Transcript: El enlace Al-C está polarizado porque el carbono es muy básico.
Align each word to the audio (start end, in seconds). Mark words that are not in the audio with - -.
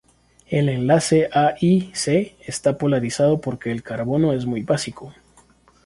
El 0.47 0.67
enlace 0.69 1.29
Al-C 1.31 2.35
está 2.41 2.75
polarizado 2.79 3.39
porque 3.39 3.71
el 3.71 3.83
carbono 3.83 4.33
es 4.33 4.47
muy 4.47 4.63
básico. 4.63 5.13